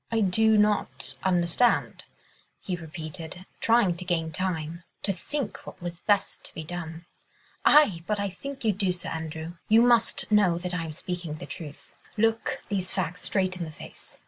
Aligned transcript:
"I 0.11 0.21
do 0.21 0.57
not 0.57 1.13
understand," 1.21 2.05
he 2.59 2.75
repeated, 2.75 3.45
trying 3.59 3.95
to 3.97 4.03
gain 4.03 4.31
time, 4.31 4.81
to 5.03 5.13
think 5.13 5.59
what 5.67 5.79
was 5.79 5.99
best 5.99 6.43
to 6.45 6.53
be 6.55 6.63
done. 6.63 7.05
"Aye! 7.65 8.01
but 8.07 8.19
I 8.19 8.27
think 8.29 8.65
you 8.65 8.71
do, 8.73 8.93
Sir 8.93 9.09
Andrew. 9.09 9.57
You 9.69 9.83
must 9.83 10.31
know 10.31 10.57
that 10.57 10.73
I 10.73 10.85
am 10.85 10.91
speaking 10.91 11.35
the 11.35 11.45
truth. 11.45 11.93
Look 12.17 12.63
these 12.67 12.91
facts 12.91 13.21
straight 13.21 13.57
in 13.57 13.63
the 13.63 13.69
face. 13.69 14.17